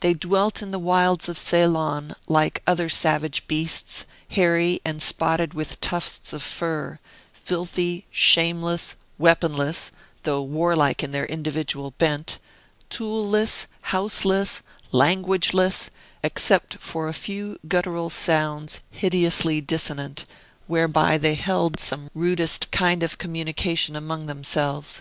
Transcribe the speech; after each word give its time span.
They 0.00 0.12
dwelt 0.12 0.60
in 0.60 0.72
the 0.72 0.78
wilds 0.78 1.26
of 1.26 1.38
Ceylon, 1.38 2.14
like 2.26 2.62
other 2.66 2.90
savage 2.90 3.48
beasts, 3.48 4.04
hairy, 4.28 4.82
and 4.84 5.00
spotted 5.00 5.54
with 5.54 5.80
tufts 5.80 6.34
of 6.34 6.42
fur, 6.42 6.98
filthy, 7.32 8.04
shameless, 8.10 8.94
weaponless 9.16 9.90
(though 10.24 10.42
warlike 10.42 11.02
in 11.02 11.12
their 11.12 11.24
individual 11.24 11.92
bent), 11.92 12.36
tool 12.90 13.26
less, 13.26 13.66
houseless, 13.80 14.60
language 14.92 15.54
less, 15.54 15.88
except 16.22 16.74
for 16.76 17.08
a 17.08 17.14
few 17.14 17.58
guttural 17.66 18.10
sounds, 18.10 18.80
hideously 18.90 19.62
dissonant, 19.62 20.26
whereby 20.66 21.16
they 21.16 21.36
held 21.36 21.80
some 21.80 22.10
rudest 22.14 22.70
kind 22.70 23.02
of 23.02 23.16
communication 23.16 23.96
among 23.96 24.26
themselves. 24.26 25.00